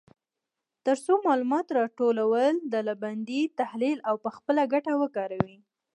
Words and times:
تر 0.85 0.97
څو 1.05 1.13
معلومات 1.27 1.67
راټول، 1.77 2.17
ډلبندي، 2.71 3.41
تحلیل 3.59 3.97
او 4.09 4.15
په 4.23 4.29
خپله 4.35 4.61
ګټه 4.73 4.93
وکاروي. 5.01 5.57